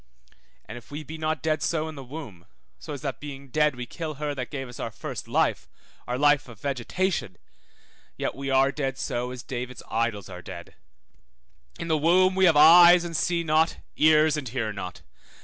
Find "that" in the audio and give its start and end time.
3.03-3.19, 4.33-4.49